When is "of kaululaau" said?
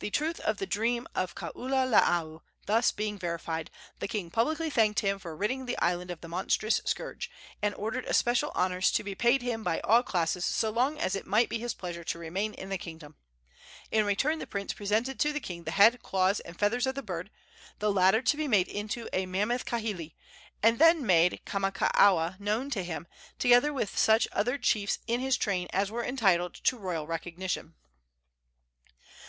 1.14-2.42